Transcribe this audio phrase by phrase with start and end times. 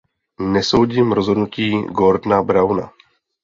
[0.53, 2.91] Nesoudím rozhodnutí Gordona Browna.